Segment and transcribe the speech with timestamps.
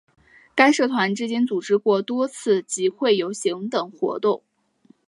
[0.55, 4.41] 该社团至今组织过多次集会游行等活动。